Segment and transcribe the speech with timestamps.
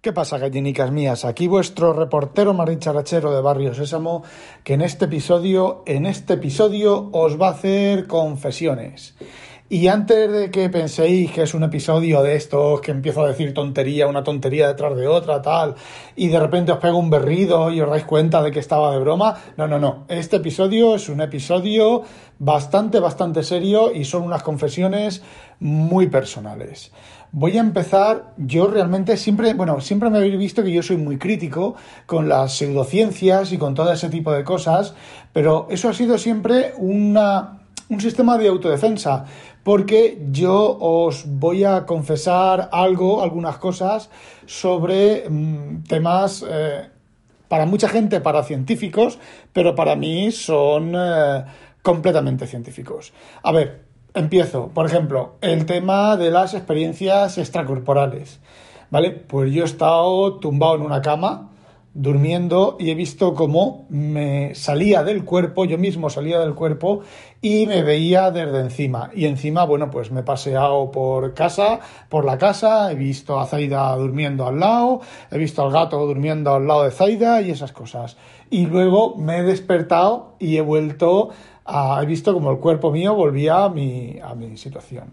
[0.00, 1.24] ¿Qué pasa, gallinicas mías?
[1.24, 4.22] Aquí vuestro reportero maricharachero de Barrio Sésamo,
[4.62, 9.16] que en este episodio, en este episodio os va a hacer confesiones.
[9.68, 13.52] Y antes de que penséis que es un episodio de estos que empiezo a decir
[13.52, 15.74] tontería, una tontería detrás de otra, tal,
[16.14, 19.00] y de repente os pego un berrido y os dais cuenta de que estaba de
[19.00, 20.04] broma, no, no, no.
[20.06, 22.02] Este episodio es un episodio
[22.38, 25.22] bastante, bastante serio y son unas confesiones
[25.58, 26.92] muy personales.
[27.30, 31.18] Voy a empezar, yo realmente siempre, bueno, siempre me habéis visto que yo soy muy
[31.18, 31.74] crítico
[32.06, 34.94] con las pseudociencias y con todo ese tipo de cosas,
[35.32, 37.58] pero eso ha sido siempre una,
[37.90, 39.26] un sistema de autodefensa,
[39.62, 44.08] porque yo os voy a confesar algo, algunas cosas
[44.46, 46.44] sobre mmm, temas...
[46.48, 46.88] Eh,
[47.48, 49.18] para mucha gente, para científicos,
[49.54, 51.44] pero para mí son eh,
[51.82, 53.12] completamente científicos.
[53.42, 58.40] A ver, Empiezo, por ejemplo, el tema de las experiencias extracorporales.
[58.90, 59.10] ¿Vale?
[59.10, 61.50] Pues yo he estado tumbado en una cama,
[61.92, 67.00] durmiendo, y he visto cómo me salía del cuerpo, yo mismo salía del cuerpo,
[67.42, 69.10] y me veía desde encima.
[69.14, 73.46] Y encima, bueno, pues me he paseado por casa, por la casa, he visto a
[73.46, 75.00] Zaida durmiendo al lado,
[75.30, 78.16] he visto al gato durmiendo al lado de Zaida y esas cosas.
[78.48, 81.30] Y luego me he despertado y he vuelto
[81.68, 84.20] he visto como el cuerpo mío volvía a mi,
[84.56, 85.12] situación.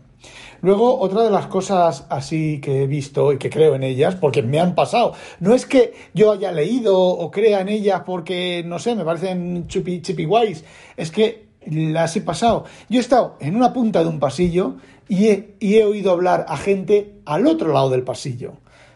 [0.61, 4.41] Luego, otra de las cosas así que he visto y que creo en ellas, porque
[4.41, 8.79] me han pasado, no es que yo haya leído o crea en ellas porque, no
[8.79, 10.63] sé, me parecen chupi, chipi guays,
[10.97, 12.65] es que las he pasado.
[12.89, 14.77] Yo he estado en una punta de un pasillo
[15.07, 18.53] y he, oído hablar a gente al otro lado del pasillo,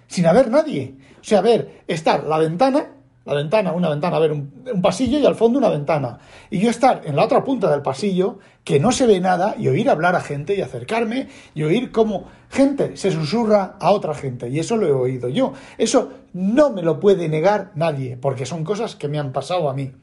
[0.07, 0.95] sin haber nadie.
[1.21, 2.93] O sea, ver, estar la ventana
[3.29, 6.17] la ventana, una ventana, a ver, un, pasillo y al fondo una ventana.
[6.49, 9.67] Y yo estar en la otra punta del pasillo, que no se ve nada, y
[9.67, 14.49] oír hablar a gente y acercarme y oír cómo gente se susurra a otra gente.
[14.49, 15.53] Y eso lo he oído yo.
[15.77, 19.73] Eso no me lo puede negar nadie, porque son cosas que me han pasado a
[19.73, 19.93] mí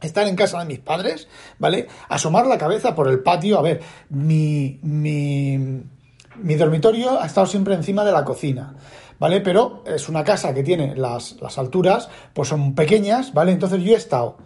[0.00, 1.26] estar en casa de mis padres,
[1.58, 1.88] ¿vale?
[2.08, 3.80] Asomar la cabeza por el patio, a ver,
[4.10, 5.58] mi, mi,
[6.36, 8.74] mi dormitorio ha estado siempre encima de la cocina.
[9.18, 9.40] ¿Vale?
[9.40, 13.52] Pero es una casa que tiene las, alturas, pues son pequeñas, ¿vale?
[13.52, 14.36] Entonces yo he estado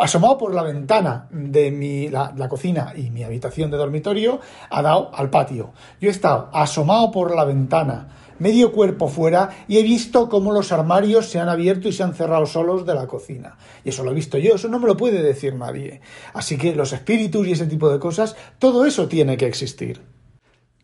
[0.00, 4.38] asomado por la ventana de mi, la, la, cocina y mi habitación de dormitorio,
[4.70, 5.72] ha dado al patio.
[6.00, 10.72] Yo he estado asomado por la ventana, medio cuerpo fuera, y he visto cómo los
[10.72, 13.56] armarios se han abierto y se han cerrado solos de la cocina.
[13.82, 16.00] Y eso lo he visto yo, eso no me lo puede decir nadie.
[16.34, 20.17] Así que los espíritus y ese tipo de cosas, todo eso tiene que existir.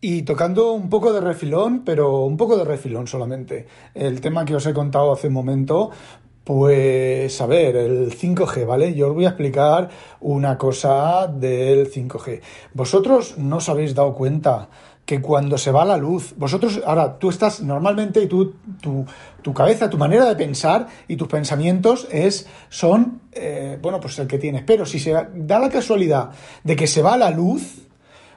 [0.07, 3.65] Y tocando un poco de refilón, pero un poco de refilón solamente.
[3.95, 5.89] El tema que os he contado hace un momento,
[6.43, 8.93] pues a ver, el 5G, ¿vale?
[8.93, 9.89] Yo os voy a explicar
[10.21, 12.39] una cosa del 5G.
[12.75, 14.69] Vosotros no os habéis dado cuenta
[15.07, 19.07] que cuando se va la luz, vosotros, ahora tú estás normalmente y tú, tu,
[19.41, 24.27] tu cabeza, tu manera de pensar y tus pensamientos es, son, eh, bueno, pues el
[24.27, 24.61] que tienes.
[24.67, 26.29] Pero si se da la casualidad
[26.63, 27.84] de que se va la luz,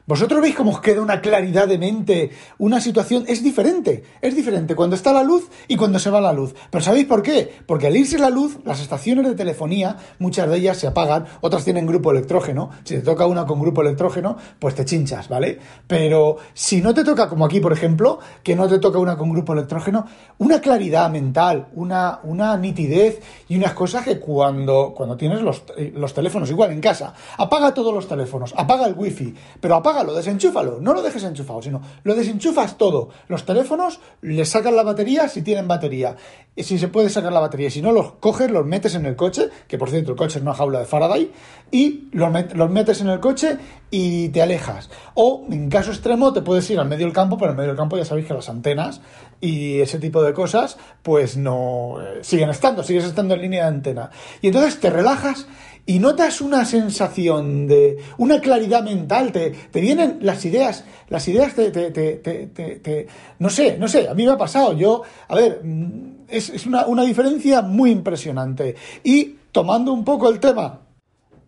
[0.09, 2.31] ¿Vosotros veis cómo os queda una claridad de mente?
[2.57, 6.33] Una situación es diferente, es diferente cuando está la luz y cuando se va la
[6.33, 6.55] luz.
[6.71, 7.53] Pero ¿sabéis por qué?
[7.67, 11.63] Porque al irse la luz, las estaciones de telefonía, muchas de ellas se apagan, otras
[11.63, 12.71] tienen grupo electrógeno.
[12.85, 15.59] Si te toca una con grupo electrógeno, pues te chinchas, ¿vale?
[15.87, 19.31] Pero si no te toca como aquí, por ejemplo, que no te toca una con
[19.31, 20.07] grupo electrógeno,
[20.39, 26.15] una claridad mental, una, una nitidez y unas cosas que cuando, cuando tienes los, los
[26.15, 30.79] teléfonos, igual en casa, apaga todos los teléfonos, apaga el wifi, pero apaga lo desenchúfalo,
[30.81, 33.11] no lo dejes enchufado, sino lo desenchufas todo.
[33.29, 36.17] Los teléfonos les sacan la batería si tienen batería.
[36.55, 39.15] Y si se puede sacar la batería, si no los coges, los metes en el
[39.15, 41.31] coche, que por cierto el coche es una jaula de Faraday,
[41.71, 43.57] y los, los metes en el coche
[43.91, 44.91] y te alejas.
[45.15, 47.77] O en caso extremo te puedes ir al medio del campo, pero en medio del
[47.77, 49.01] campo ya sabéis que las antenas
[49.41, 53.69] y ese tipo de cosas pues no eh, siguen estando, sigues estando en línea de
[53.69, 54.11] antena.
[54.43, 55.47] Y entonces te relajas
[55.87, 61.55] y notas una sensación de una claridad mental, te, te vienen las ideas, las ideas
[61.55, 63.07] te, te, te,
[63.39, 66.67] no sé, no sé, a mí me ha pasado, yo, a ver, mm, es, es
[66.67, 68.75] una, una diferencia muy impresionante.
[69.03, 70.81] Y tomando un poco el tema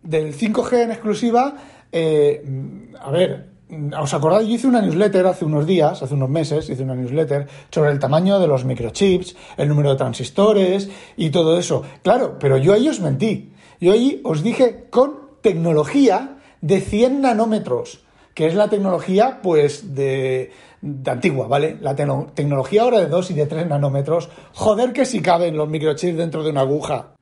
[0.03, 1.55] del 5G en exclusiva,
[1.91, 2.43] eh,
[2.99, 3.51] a ver,
[3.97, 4.49] ¿Os acordáis?
[4.49, 7.99] Yo hice una newsletter hace unos días, hace unos meses, hice una newsletter sobre el
[7.99, 11.81] tamaño de los microchips, el número de transistores y todo eso.
[12.03, 13.50] Claro, pero yo ahí os mentí.
[13.81, 18.03] Yo ahí os dije con tecnología de 100 nanómetros,
[18.35, 20.51] que es la tecnología, pues, de,
[20.81, 21.77] de antigua, ¿vale?
[21.81, 24.29] La tecnología ahora de 2 y de 3 nanómetros.
[24.53, 27.15] Joder que si caben los microchips dentro de una aguja.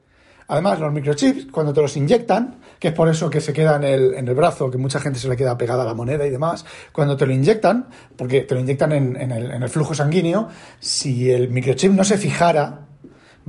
[0.50, 4.28] Además, los microchips, cuando te los inyectan, que es por eso que se queda en
[4.28, 7.16] el, brazo, que mucha gente se le queda pegada a la moneda y demás, cuando
[7.16, 12.04] te lo inyectan, porque te lo inyectan en el flujo sanguíneo, si el microchip no
[12.04, 12.88] se fijara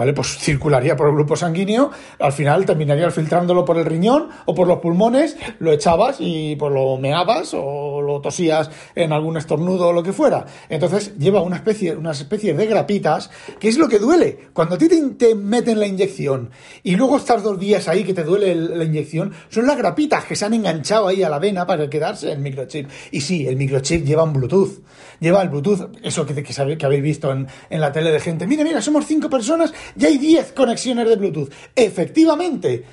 [0.00, 0.14] ¿vale?
[0.14, 4.67] Pues circularía por el grupo sanguíneo, al final terminarías filtrándolo por el riñón o por
[4.67, 9.93] los pulmones, lo echabas y pues lo meabas o lo tosías en algún estornudo o
[9.93, 10.47] lo que fuera.
[10.70, 14.49] Entonces lleva una especie, unas especies de grapitas, que es lo que duele.
[14.55, 16.49] Cuando a ti te, meten la inyección
[16.82, 20.35] y luego estás dos días ahí que te duele la inyección, son las grapitas que
[20.35, 22.88] se han enganchado ahí a la vena para quedarse el microchip.
[23.11, 24.82] Y sí, el microchip lleva un Bluetooth.
[25.20, 28.47] Lleva el Bluetooth, eso que, que, que habéis visto en, en la tele de gente.
[28.47, 31.52] Mira, mira, somos cinco personas ya hay 10 conexiones de Bluetooth.
[31.75, 32.84] Efectivamente,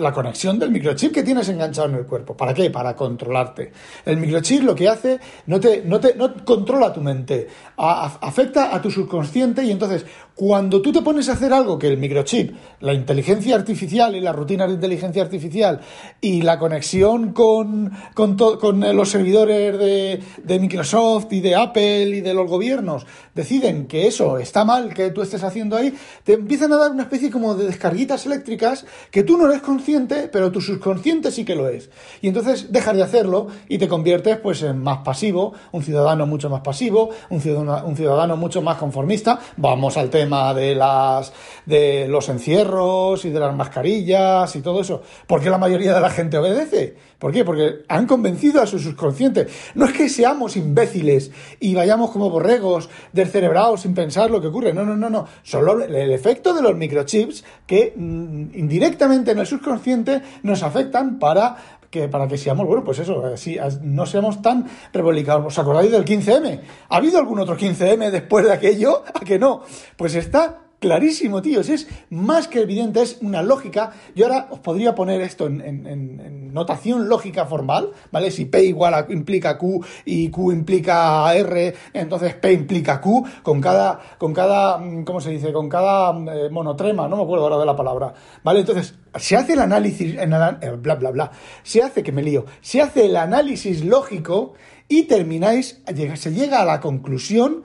[0.00, 2.36] la conexión del microchip que tienes enganchado en el cuerpo.
[2.36, 2.70] ¿Para qué?
[2.70, 3.72] Para controlarte.
[4.04, 8.82] El microchip lo que hace no te, no te no controla tu mente, afecta a
[8.82, 10.04] tu subconsciente y entonces
[10.38, 14.36] cuando tú te pones a hacer algo que el microchip, la inteligencia artificial y las
[14.36, 15.80] rutinas de inteligencia artificial
[16.20, 22.20] y la conexión con, con, con los servidores de, de, Microsoft y de Apple y
[22.20, 23.04] de los gobiernos
[23.34, 25.92] deciden que eso está mal que tú estés haciendo ahí,
[26.22, 30.28] te empiezan a dar una especie como de descarguitas eléctricas que tú no eres consciente,
[30.32, 31.90] pero tu subconsciente sí que lo es.
[32.22, 36.48] Y entonces dejas de hacerlo y te conviertes pues en más pasivo, un ciudadano mucho
[36.48, 39.38] más pasivo, un ciudadano, un ciudadano mucho más conformista.
[39.58, 41.34] Vamos al tema de las
[41.66, 45.02] de los encierros y de las mascarillas y todo eso.
[45.26, 46.96] ¿Por qué la mayoría de la gente obedece?
[47.18, 47.44] ¿Por qué?
[47.44, 49.48] Porque han convencido a su subconsciente.
[49.74, 54.72] No es que seamos imbéciles y vayamos como borregos descerebrados sin pensar lo que ocurre.
[54.72, 55.26] No, no, no, no.
[55.42, 61.78] Solo el efecto de los microchips que mm, indirectamente en el subconsciente nos afectan para
[61.90, 65.46] que para que seamos, bueno, pues eso, así, no seamos tan revolcados.
[65.46, 66.60] ¿Os acordáis del 15M?
[66.88, 69.02] ¿Ha habido algún otro 15M después de aquello?
[69.14, 69.62] ¿A que no?
[69.96, 71.68] Pues está clarísimo, tíos.
[71.68, 73.92] Es más que evidente, es una lógica.
[74.14, 78.30] Yo ahora os podría poner esto en, notación lógica formal, ¿vale?
[78.30, 83.60] Si P igual a, implica Q y Q implica R, entonces P implica Q, con
[83.60, 85.52] cada, con cada, mm, ¿cómo se dice?
[85.52, 88.60] Con cada eh, monotrema, no me acuerdo ahora de la palabra, ¿vale?
[88.60, 91.30] Entonces, se hace el análisis, en eh, bla, bla, bla,
[91.62, 94.54] se hace, que me lío, se hace el análisis lógico
[94.88, 95.82] y termináis,
[96.14, 97.64] se llega a la conclusión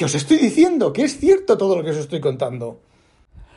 [0.00, 2.80] que os estoy diciendo, que es cierto todo lo que os estoy contando.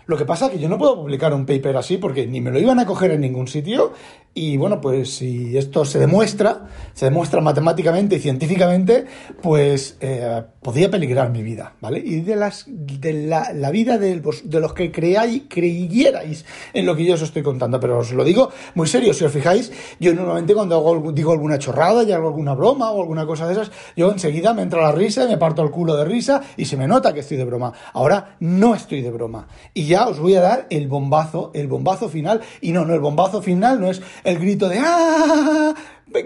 [0.05, 2.51] Lo que pasa es que yo no puedo publicar un paper así porque ni me
[2.51, 3.93] lo iban a coger en ningún sitio
[4.35, 9.05] y bueno, pues si esto se demuestra, se demuestra matemáticamente y científicamente,
[9.43, 11.99] pues eh, podría peligrar mi vida, ¿vale?
[12.03, 17.05] Y de, las, de la, vida de, de, los que creáis, creyerais en lo que
[17.05, 20.55] yo os estoy contando, pero os lo digo muy serio, si os fijáis, yo normalmente
[20.55, 24.11] cuando hago, digo alguna chorrada y hago alguna broma o alguna cosa de esas, yo
[24.11, 27.13] enseguida me entra la risa, me parto el culo de risa y se me nota
[27.13, 27.71] que estoy de broma.
[27.93, 29.47] Ahora no estoy de broma.
[29.75, 32.99] Y ya os voy a dar el bombazo, el bombazo final, y no, no, el
[32.99, 35.75] bombazo final no es el grito de ¡Ah!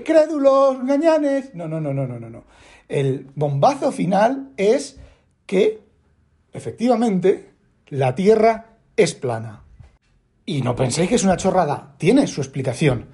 [0.05, 0.85] ¡Crédulos!
[0.85, 1.53] ¡Gañanes!
[1.53, 2.45] No, no, no, no, no, no.
[2.87, 5.01] El bombazo final es
[5.45, 5.81] que,
[6.53, 7.51] efectivamente,
[7.89, 9.63] la Tierra es plana.
[10.45, 13.07] Y no penséis que es una chorrada, tiene su explicación,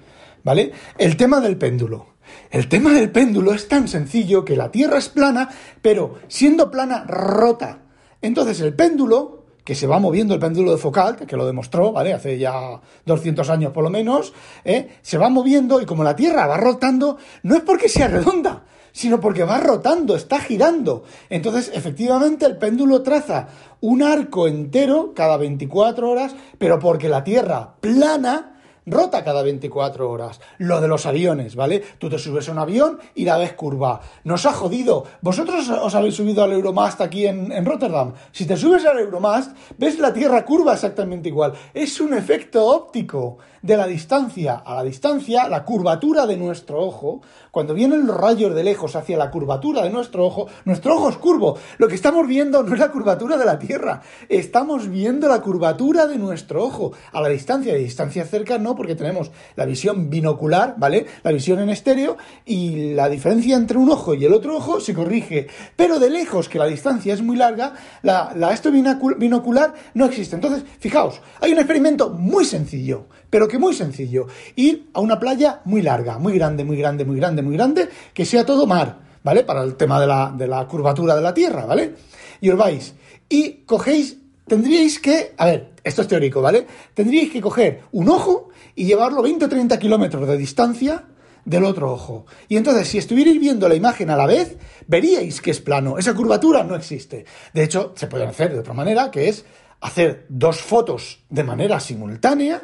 [0.44, 0.70] ¿vale?
[0.98, 2.14] El tema del péndulo.
[2.52, 5.48] El tema del péndulo es tan sencillo que la Tierra es plana,
[5.82, 7.80] pero siendo plana, rota.
[8.22, 12.12] Entonces el péndulo que se va moviendo el péndulo de Foucault, que lo demostró, ¿vale?
[12.12, 14.98] Hace ya 200 años por lo menos, ¿eh?
[15.00, 19.20] se va moviendo y como la Tierra va rotando, no es porque sea redonda, sino
[19.20, 21.04] porque va rotando, está girando.
[21.30, 23.48] Entonces, efectivamente, el péndulo traza
[23.80, 28.53] un arco entero cada 24 horas, pero porque la Tierra plana
[28.86, 30.40] rota cada 24 horas.
[30.58, 31.82] Lo de los aviones, ¿vale?
[31.98, 34.00] Tú te subes a un avión y la ves curva.
[34.24, 35.04] Nos ha jodido.
[35.20, 38.12] Vosotros os habéis subido al Euromast aquí en, Rotterdam.
[38.32, 41.54] Si te subes al Euromast, ves la Tierra curva exactamente igual.
[41.72, 47.22] Es un efecto óptico de la distancia a la distancia, la curvatura de nuestro ojo,
[47.50, 51.16] cuando vienen los rayos de lejos hacia la curvatura de nuestro ojo, nuestro ojo es
[51.16, 51.56] curvo.
[51.78, 56.06] Lo que estamos viendo no es la curvatura de la Tierra, estamos viendo la curvatura
[56.06, 56.92] de nuestro ojo.
[57.12, 61.06] A la distancia, de distancia cerca no porque tenemos la visión binocular, ¿vale?
[61.22, 64.94] La visión en estéreo y la diferencia entre un ojo y el otro ojo se
[64.94, 65.48] corrige.
[65.76, 70.36] Pero de lejos, que la distancia es muy larga, la, la esto binocular no existe.
[70.36, 74.26] Entonces, fijaos, hay un experimento muy sencillo, pero que muy sencillo.
[74.56, 78.24] Ir a una playa muy larga, muy grande, muy grande, muy grande, muy grande, que
[78.24, 79.44] sea todo mar, ¿vale?
[79.44, 81.94] Para el tema de la, de la curvatura de la Tierra, ¿vale?
[82.40, 82.94] Y os vais
[83.28, 86.66] y cogéis tendríais que, a ver, esto es teórico, ¿vale?
[86.94, 91.04] Tendríais que coger un ojo y llevarlo 20 o 30 kilómetros de distancia
[91.44, 92.26] del otro ojo.
[92.48, 95.98] Y entonces, si estuvierais viendo la imagen a la vez, veríais que es plano.
[95.98, 97.26] Esa curvatura no existe.
[97.52, 99.44] De hecho, se puede hacer de otra manera, que es
[99.80, 102.62] hacer dos fotos de manera simultánea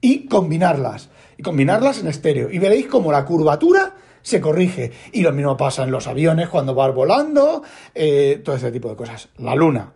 [0.00, 1.10] y combinarlas.
[1.36, 2.50] Y combinarlas en estéreo.
[2.50, 4.90] Y veréis cómo la curvatura se corrige.
[5.12, 7.62] Y lo mismo pasa en los aviones cuando vas volando,
[7.94, 9.28] eh, todo ese tipo de cosas.
[9.38, 9.92] La luna,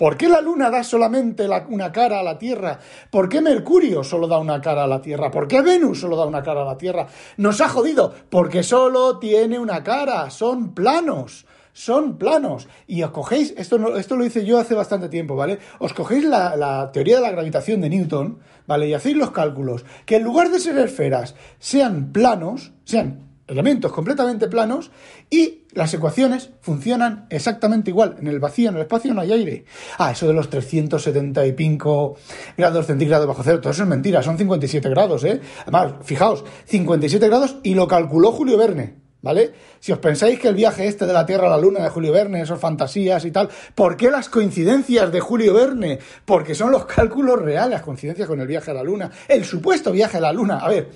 [0.00, 2.78] ¿Por qué la Luna da solamente una cara a la Tierra?
[3.10, 5.30] ¿Por qué Mercurio solo da una cara a la Tierra?
[5.30, 7.06] ¿Por qué Venus solo da una cara a la Tierra?
[7.36, 11.44] Nos ha jodido, porque solo tiene una cara, son planos.
[11.74, 12.66] Son planos.
[12.86, 15.58] Y os cogéis, esto, esto lo hice yo hace bastante tiempo, ¿vale?
[15.80, 18.88] Os cogéis la, la teoría de la gravitación de Newton, ¿vale?
[18.88, 19.84] Y hacéis los cálculos.
[20.06, 24.90] Que en lugar de ser esferas sean planos, sean elementos completamente planos
[25.28, 28.16] y las ecuaciones funcionan exactamente igual.
[28.20, 29.64] En el vacío, en el espacio no hay aire.
[29.98, 32.16] Ah, eso de los 375
[32.56, 35.40] grados centígrados bajo cero, todo eso es mentira, son 57 grados, ¿eh?
[35.62, 39.00] Además, fijaos, 57 grados y lo calculó Julio Verne.
[39.22, 39.52] ¿Vale?
[39.80, 42.10] Si os pensáis que el viaje este de la Tierra a la Luna de Julio
[42.10, 45.98] Verne, esas fantasías y tal, ¿por qué las coincidencias de Julio Verne?
[46.24, 49.92] Porque son los cálculos reales, las coincidencias con el viaje a la Luna, el supuesto
[49.92, 50.60] viaje a la Luna.
[50.60, 50.88] A ver,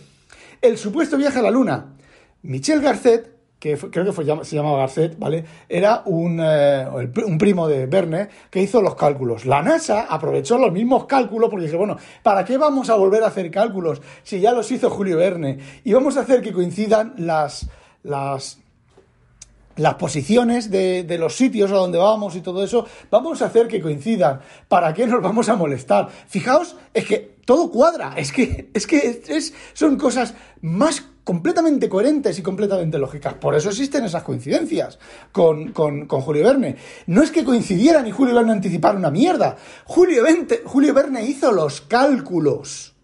[0.63, 1.95] el supuesto viaje a la Luna
[2.45, 5.45] Michel Garcet, que creo que se llamaba Garcet, ¿vale?
[5.67, 6.87] Era un, eh,
[7.27, 9.47] un, primo de Verne que hizo los cálculos.
[9.47, 13.29] La NASA aprovechó los mismos cálculos porque dice, bueno, ¿para qué vamos a volver a
[13.29, 15.59] hacer cálculos si ya los hizo Julio Verne?
[15.85, 17.67] Y vamos a hacer que coincidan las,
[18.03, 18.59] las,
[19.77, 23.69] las posiciones de, de, los sitios a donde vamos y todo eso, vamos a hacer
[23.69, 24.41] que coincidan.
[24.69, 26.11] ¿Para qué nos vamos a molestar?
[26.29, 32.39] Fijaos, es que todo cuadra, es que, es que es, son cosas más completamente coherentes
[32.39, 33.35] y completamente lógicas.
[33.35, 34.99] Por eso existen esas coincidencias
[35.33, 36.77] con, con, con Julio Verne.
[37.07, 39.57] No es que coincidieran y Julio Verne anticipara una mierda.
[39.87, 40.23] Julio,
[40.65, 42.95] Julio Verne hizo los cálculos.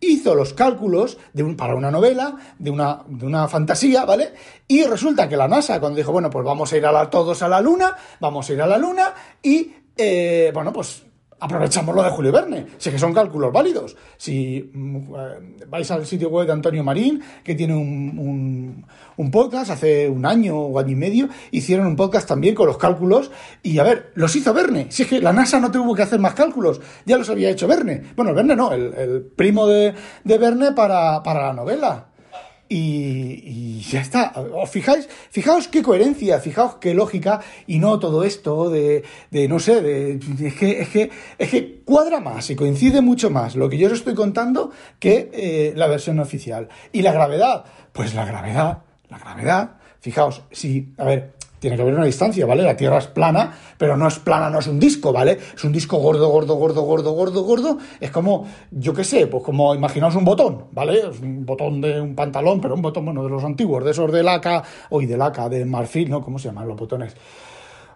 [0.00, 4.34] Hizo los cálculos de un, para una novela, de una, de una fantasía, ¿vale?
[4.66, 7.48] Y resulta que la NASA, cuando dijo, bueno, pues vamos a ir a todos a
[7.48, 11.04] la Luna, vamos a ir a la Luna, y, eh, bueno, pues
[11.42, 12.66] aprovechamos lo de Julio Verne.
[12.78, 13.96] Sé que son cálculos válidos.
[14.16, 18.84] Si mm, eh, vais al sitio web de Antonio Marín, que tiene un,
[19.16, 22.78] un, podcast, hace un año o año y medio, hicieron un podcast también con los
[22.78, 23.32] cálculos.
[23.62, 24.86] Y a ver, los hizo Verne.
[24.90, 27.66] Si es que la NASA no tuvo que hacer más cálculos, ya los había hecho
[27.66, 28.02] Verne.
[28.14, 32.11] Bueno, Verne no, el, primo de, de Verne para, para la novela.
[32.74, 34.32] Y, ya está.
[34.34, 35.06] ¿Os fijáis?
[35.30, 40.18] Fijaos qué coherencia, fijaos qué lógica y no todo esto de, de no sé, de,
[40.40, 43.88] es, que, es, que, es que cuadra más y coincide mucho más lo que yo
[43.88, 46.68] os estoy contando que eh, la versión oficial.
[46.92, 48.78] Y la gravedad, pues la gravedad,
[49.10, 52.64] la gravedad, fijaos, si, a ver, tiene que haber una distancia, ¿vale?
[52.64, 55.38] La Tierra es plana, pero no es plana, no es un disco, ¿vale?
[55.54, 57.78] Es un disco gordo, gordo, gordo, gordo, gordo, gordo.
[58.00, 60.98] Es como, yo qué sé, pues como imaginaos un botón, ¿vale?
[60.98, 64.10] Es un botón de un pantalón, pero un botón, bueno, de los antiguos, de esos
[64.10, 66.20] de laca, hoy de laca, de marfil, ¿no?
[66.20, 67.14] ¿Cómo se llaman los botones?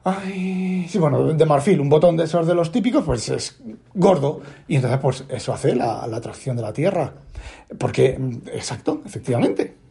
[0.04, 3.60] Ay, sí, bueno, de marfil, un botón de esos de los típicos, pues es
[3.94, 4.42] gordo.
[4.68, 7.12] Y entonces, pues eso hace la, la atracción de la Tierra.
[7.76, 8.10] Porque,
[8.54, 9.85] exacto, efectivamente.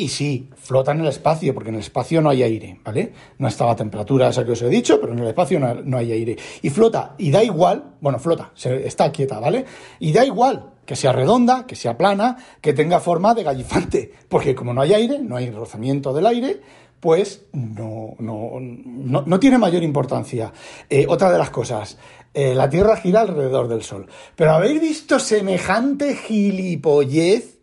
[0.00, 3.12] Y sí, flota en el espacio, porque en el espacio no hay aire, ¿vale?
[3.38, 6.12] No está la temperatura esa que os he dicho, pero en el espacio no, hay
[6.12, 6.36] aire.
[6.62, 9.64] Y flota, y da igual, bueno, flota, se, está quieta, ¿vale?
[9.98, 14.54] Y da igual que sea redonda, que sea plana, que tenga forma de gallifante, porque
[14.54, 16.60] como no hay aire, no hay rozamiento del aire,
[17.00, 20.52] pues no, no, no, tiene mayor importancia.
[20.88, 21.98] Eh, otra de las cosas,
[22.32, 24.06] eh, la Tierra gira alrededor del Sol.
[24.36, 27.57] Pero ¿habéis visto semejante gilipollez?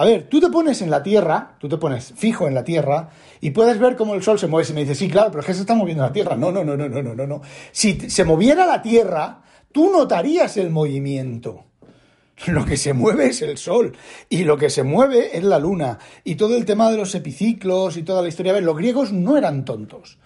[0.00, 3.10] A ver, tú te pones en la Tierra, tú te pones fijo en la Tierra
[3.38, 4.66] y puedes ver cómo el Sol se mueve.
[4.70, 6.36] Y me dices, sí, claro, pero es que se está moviendo la Tierra.
[6.36, 7.42] No, no, no, no, no, no, no.
[7.70, 11.66] Si se moviera la Tierra, tú notarías el movimiento.
[12.46, 13.94] Lo que se mueve es el Sol
[14.30, 15.98] y lo que se mueve es la Luna.
[16.24, 18.52] Y todo el tema de los epiciclos y toda la historia.
[18.52, 20.16] A ver, los griegos no eran tontos.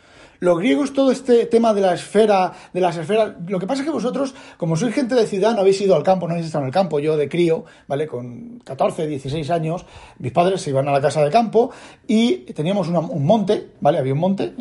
[0.44, 3.32] Los griegos, todo este tema de la esfera, de las esferas.
[3.48, 6.02] Lo que pasa es que vosotros, como sois gente de ciudad, no habéis ido al
[6.02, 7.00] campo, no habéis estado en el campo.
[7.00, 8.06] Yo de crío, ¿vale?
[8.06, 9.86] Con 14, 16 años,
[10.18, 11.70] mis padres se iban a la casa de campo
[12.06, 13.96] y teníamos un monte, ¿vale?
[13.96, 14.52] Había un monte,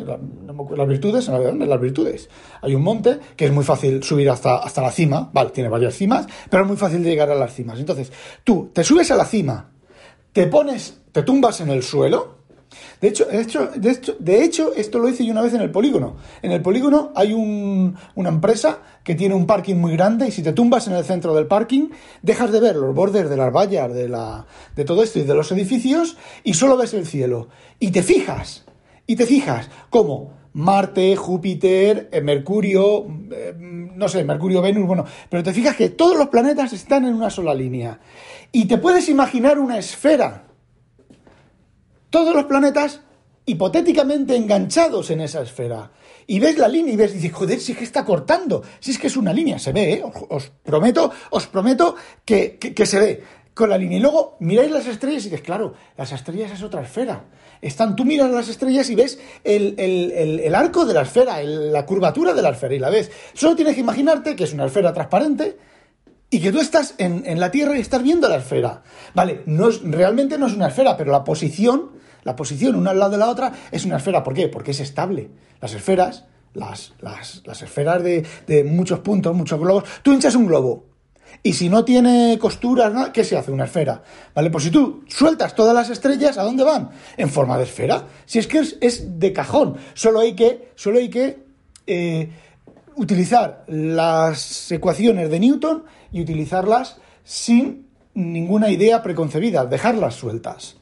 [0.74, 2.30] las virtudes, en las virtudes.
[2.62, 5.50] Hay un monte que es muy fácil subir hasta, hasta la cima, ¿vale?
[5.50, 7.78] Tiene varias cimas, pero es muy fácil llegar a las cimas.
[7.78, 8.10] Entonces,
[8.42, 9.68] tú te subes a la cima,
[10.32, 12.33] te pones, te tumbas en el suelo,
[13.00, 15.60] de hecho, de hecho, de hecho, de hecho, esto lo hice yo una vez en
[15.60, 16.16] el polígono.
[16.42, 20.52] En el polígono hay una empresa que tiene un parking muy grande y si te
[20.52, 21.90] tumbas en el centro del parking,
[22.22, 25.34] dejas de ver los bordes de las vallas, de, la, de todo esto y de
[25.34, 27.48] los edificios y solo ves el cielo.
[27.78, 28.64] Y te fijas,
[29.06, 35.42] y te fijas cómo Marte, Júpiter, eh, Mercurio, eh, no sé, Mercurio, Venus, bueno, pero
[35.42, 37.98] te fijas que todos los planetas están en una sola línea.
[38.52, 40.44] Y te puedes imaginar una esfera
[42.14, 43.00] todos los planetas
[43.44, 45.90] hipotéticamente enganchados en esa esfera.
[46.28, 48.92] Y ves la línea y ves, y dices, joder, si es que está cortando, si
[48.92, 50.02] es que es una línea, se ve, ¿eh?
[50.28, 52.56] os, prometo, os prometo que,
[52.86, 53.98] se ve con la línea.
[53.98, 57.24] Y luego miráis las estrellas y dices, claro, las estrellas es otra esfera.
[57.60, 62.42] Están, tú miras las estrellas y ves el, arco de la esfera, la curvatura de
[62.42, 63.10] la esfera y la ves.
[63.32, 65.58] Solo tienes que imaginarte que es una esfera transparente,
[66.30, 68.82] y que tú estás en, la Tierra y estás viendo la esfera.
[69.14, 72.98] Vale, no es, realmente no es una esfera, pero la posición la posición una al
[72.98, 74.24] lado de la otra es una esfera.
[74.24, 74.48] ¿Por qué?
[74.48, 75.30] Porque es estable.
[75.60, 80.86] Las esferas, las, las, esferas de, de, muchos puntos, muchos globos, tú hinchas un globo.
[81.42, 83.50] Y si no tiene costuras, ¿qué se hace?
[83.50, 84.02] Una esfera.
[84.34, 84.50] ¿Vale?
[84.50, 86.90] Pues si tú sueltas todas las estrellas, ¿a dónde van?
[87.16, 88.06] En forma de esfera.
[88.24, 89.76] Si es que es, de cajón.
[89.94, 91.44] Solo hay que, solo hay que
[91.86, 92.30] eh,
[92.96, 100.76] utilizar las ecuaciones de Newton y utilizarlas sin ninguna idea preconcebida, dejarlas sueltas.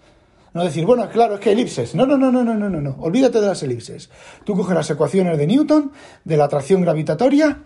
[0.55, 1.95] No decir, bueno, claro, es que elipses.
[1.95, 2.97] No, no, no, no, no, no, no, no.
[3.01, 4.11] Olvídate de las elipses.
[4.45, 5.93] Tú coges las ecuaciones de Newton,
[6.25, 7.63] de la atracción gravitatoria,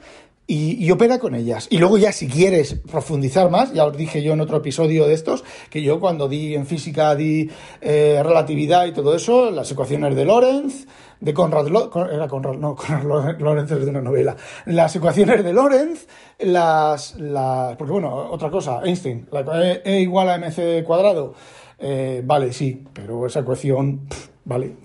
[0.49, 1.67] y, opera con ellas.
[1.71, 5.15] Y luego ya si quieres profundizar más, ya os dije yo en otro episodio de
[5.15, 7.51] estos, que yo cuando di en física di
[7.81, 10.87] eh, relatividad y todo eso, las ecuaciones de Lorentz,
[11.19, 11.67] de Conrad,
[12.13, 16.07] era Conrad, no, Conrad Lorentz es de una novela, las ecuaciones de Lorentz,
[16.39, 21.35] las, las porque bueno, otra cosa, Einstein, e, e igual a mc cuadrado,
[21.79, 24.09] eh, vale, sí, pero esa ecuación,
[24.45, 24.77] vale.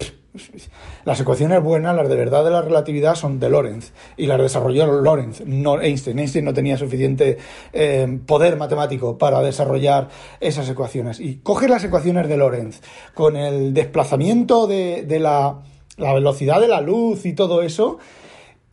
[1.03, 4.85] Las ecuaciones buenas, las de verdad de la relatividad, son de Lorentz y las desarrolló
[4.85, 6.19] Lorentz, no Einstein.
[6.19, 7.37] Einstein no tenía suficiente
[7.73, 10.07] eh, poder matemático para desarrollar
[10.39, 11.19] esas ecuaciones.
[11.19, 12.81] Y coges las ecuaciones de Lorentz
[13.13, 15.59] con el desplazamiento de, la,
[15.97, 17.97] la velocidad de la luz y todo eso,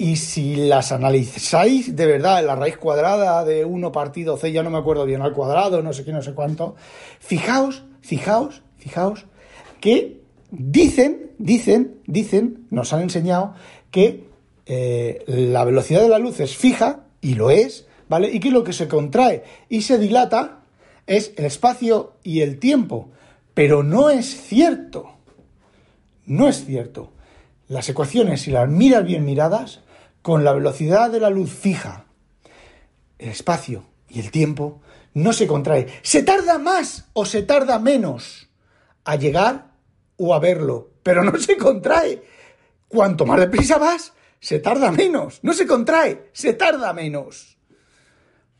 [0.00, 4.70] y si las analizáis de verdad, la raíz cuadrada de 1 partido c, ya no
[4.70, 6.76] me acuerdo bien, al cuadrado, no sé qué, no sé cuánto,
[7.18, 9.26] fijaos fijaos, fijaos,
[9.80, 13.54] que dicen, dicen, dicen, nos han enseñado
[13.90, 14.28] que
[14.66, 18.30] eh, la velocidad de la luz es fija, y lo es, ¿vale?
[18.32, 20.60] Y que lo que se contrae y se dilata
[21.06, 23.08] es el espacio y el tiempo.
[23.54, 25.10] Pero no es cierto.
[26.26, 27.12] No es cierto.
[27.66, 29.80] Las ecuaciones, si las miras bien miradas,
[30.22, 32.04] con la velocidad de la luz fija,
[33.18, 34.80] el espacio y el tiempo
[35.22, 35.86] no se contrae.
[36.02, 38.48] Se tarda más o se tarda menos
[39.04, 39.72] a llegar
[40.16, 42.22] o a verlo, pero no se contrae.
[42.88, 45.40] Cuanto más deprisa vas, se tarda menos.
[45.42, 47.58] No se contrae, se tarda menos.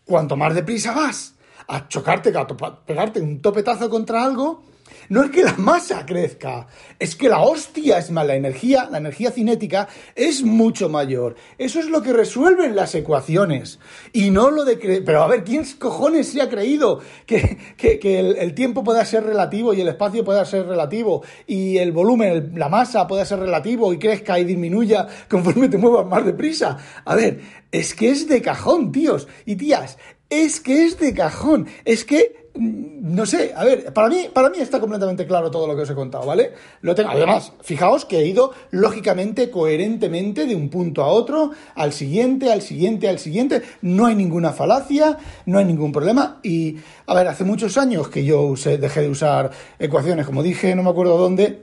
[0.04, 1.34] Cuanto más deprisa vas
[1.66, 2.46] a chocarte, a
[2.84, 4.64] pegarte un topetazo contra algo,
[5.08, 6.66] no es que la masa crezca,
[6.98, 11.36] es que la hostia es más, la energía, la energía cinética es mucho mayor.
[11.56, 13.78] Eso es lo que resuelven las ecuaciones.
[14.12, 17.58] Y no lo de Pero a ver, ¿quién cojones se ha creído que,
[18.02, 22.68] el, tiempo pueda ser relativo y el espacio pueda ser relativo y el volumen, la
[22.68, 26.76] masa pueda ser relativo y crezca y disminuya conforme te muevas más deprisa?
[27.04, 27.40] A ver,
[27.72, 29.98] es que es de cajón, tíos y tías.
[30.30, 31.66] Es que es de cajón.
[31.86, 35.76] Es que no sé, a ver, para mí, para mí está completamente claro todo lo
[35.76, 36.52] que os he contado, ¿vale?
[36.80, 37.10] Lo tengo.
[37.10, 42.62] Además, fijaos que he ido lógicamente, coherentemente de un punto a otro, al siguiente, al
[42.62, 43.62] siguiente, al siguiente.
[43.82, 46.40] No hay ninguna falacia, no hay ningún problema.
[46.42, 50.82] Y, a ver, hace muchos años que yo dejé de usar ecuaciones, como dije, no
[50.82, 51.62] me acuerdo dónde.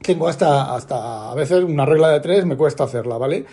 [0.00, 3.46] Tengo hasta, hasta a veces una regla de tres, me cuesta hacerla, ¿vale?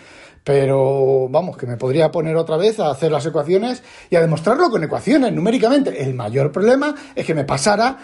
[0.44, 4.70] Pero vamos, que me podría poner otra vez a hacer las ecuaciones y a demostrarlo
[4.70, 6.02] con ecuaciones numéricamente.
[6.02, 7.98] El mayor problema es que me pasara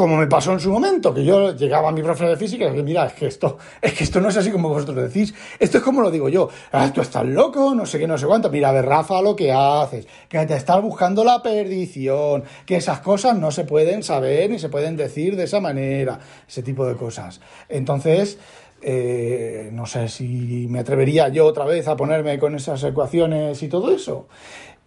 [0.00, 2.68] como me pasó en su momento, que yo llegaba a mi profe de física y
[2.68, 5.76] decía, mira, es que esto, es que esto no es así como vosotros decís, esto
[5.76, 8.48] es como lo digo yo, ah, tú estás loco, no sé qué, no sé cuánto,
[8.48, 13.00] mira, a ver, Rafa, lo que haces, que te estás buscando la perdición, que esas
[13.00, 16.96] cosas no se pueden saber ni se pueden decir de esa manera, ese tipo de
[16.96, 17.42] cosas.
[17.68, 18.38] Entonces,
[18.82, 23.68] eh, no sé si me atrevería yo otra vez a ponerme con esas ecuaciones y
[23.68, 24.28] todo eso.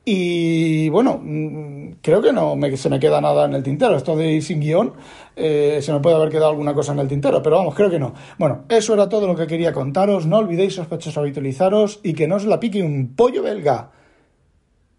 [0.05, 3.95] Y bueno, mm, creo que no me, se me queda nada en el tintero.
[3.95, 4.93] Esto de sin guion,
[5.35, 7.99] eh, se me puede haber quedado alguna cosa en el tintero, pero vamos, creo que
[7.99, 8.13] no.
[8.37, 10.25] Bueno, eso era todo lo que quería contaros.
[10.25, 13.91] No olvidéis, sospechosos, habitualizaros y que no os la pique un pollo belga.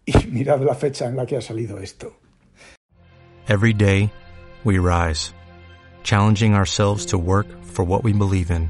[0.07, 2.13] Y mirad la fecha en la que ha salido esto.
[3.47, 4.11] Every day,
[4.63, 5.33] we rise,
[6.03, 8.69] challenging ourselves to work for what we believe in.